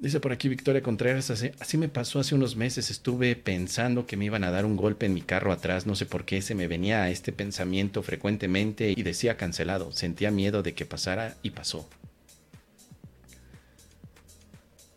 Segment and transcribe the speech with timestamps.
[0.00, 4.16] Dice por aquí Victoria Contreras, así, así, me pasó hace unos meses, estuve pensando que
[4.16, 6.54] me iban a dar un golpe en mi carro atrás, no sé por qué se
[6.54, 11.86] me venía este pensamiento frecuentemente y decía cancelado, sentía miedo de que pasara y pasó.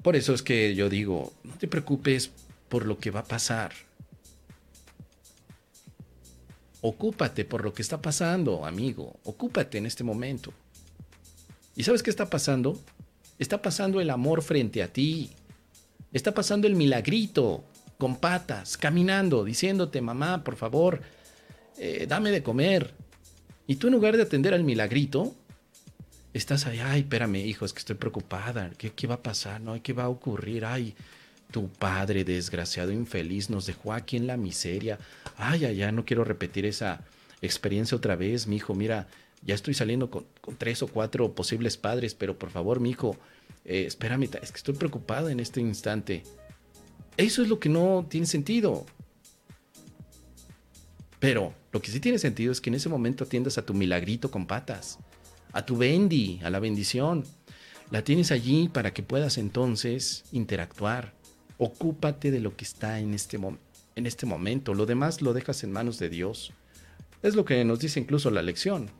[0.00, 2.30] Por eso es que yo digo, no te preocupes
[2.70, 3.72] por lo que va a pasar.
[6.80, 10.54] Ocúpate por lo que está pasando, amigo, ocúpate en este momento.
[11.74, 12.80] ¿Y sabes qué está pasando?
[13.38, 15.30] Está pasando el amor frente a ti.
[16.12, 17.64] Está pasando el milagrito,
[17.98, 21.00] con patas, caminando, diciéndote, mamá, por favor,
[21.78, 22.94] eh, dame de comer.
[23.66, 25.34] Y tú en lugar de atender al milagrito,
[26.32, 28.70] estás ahí, ay, espérame, hijo, es que estoy preocupada.
[28.76, 29.60] ¿Qué, va a pasar?
[29.60, 29.80] ¿No?
[29.82, 30.64] ¿Qué va a ocurrir?
[30.64, 30.94] Ay,
[31.50, 34.98] tu padre desgraciado, infeliz, nos dejó aquí en la miseria.
[35.36, 37.00] Ay, ay, ya no quiero repetir esa
[37.40, 38.74] experiencia otra vez, mi hijo.
[38.74, 39.08] Mira,
[39.46, 40.26] ya estoy saliendo con,
[40.58, 43.16] tres o cuatro posibles padres, pero por favor, mi hijo,
[43.64, 46.24] eh, espérame, es que estoy preocupado en este instante.
[47.16, 48.84] Eso es lo que no tiene sentido.
[51.20, 54.30] Pero lo que sí tiene sentido es que en ese momento atiendas a tu milagrito
[54.30, 54.98] con patas,
[55.52, 57.24] a tu bendi, a la bendición.
[57.90, 61.14] La tienes allí para que puedas entonces interactuar.
[61.56, 63.38] Ocúpate de lo que está este,
[63.94, 64.74] en este momento.
[64.74, 66.52] Lo demás lo dejas en manos de Dios.
[67.22, 68.90] Es lo que nos dice incluso la lección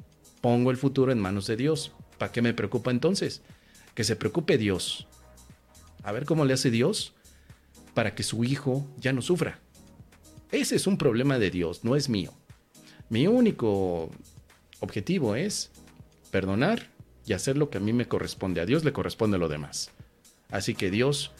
[0.40, 1.92] pongo el futuro en manos de Dios.
[2.18, 3.42] ¿Para qué me preocupa entonces?
[3.94, 5.06] Que se preocupe Dios.
[6.02, 7.14] A ver cómo le hace Dios
[7.94, 9.58] para que su hijo ya no sufra.
[10.52, 12.32] Ese es un problema de Dios, no es mío.
[13.08, 14.10] Mi único
[14.80, 15.70] objetivo es
[16.30, 16.88] perdonar
[17.26, 18.60] y hacer lo que a mí me corresponde.
[18.60, 19.90] A Dios le corresponde lo demás.
[20.50, 21.32] Así que Dios,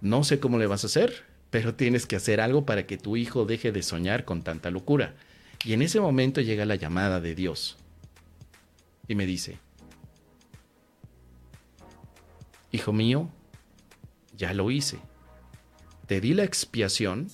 [0.00, 3.16] no sé cómo le vas a hacer, pero tienes que hacer algo para que tu
[3.16, 5.14] hijo deje de soñar con tanta locura.
[5.64, 7.76] Y en ese momento llega la llamada de Dios
[9.10, 9.58] y me dice,
[12.70, 13.28] Hijo mío,
[14.36, 15.00] ya lo hice.
[16.06, 17.26] Te di la expiación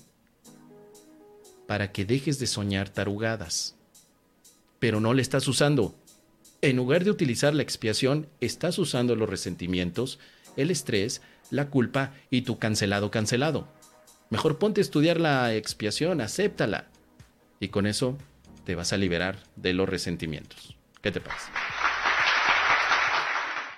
[1.67, 3.77] para que dejes de soñar tarugadas,
[4.79, 5.95] pero no le estás usando.
[6.63, 10.19] En lugar de utilizar la expiación, estás usando los resentimientos,
[10.57, 13.69] el estrés, la culpa y tu cancelado cancelado.
[14.31, 16.89] Mejor ponte a estudiar la expiación, acéptala.
[17.61, 18.17] Y con eso
[18.65, 20.77] te vas a liberar de los resentimientos.
[21.07, 21.53] ¿Qué te pasa?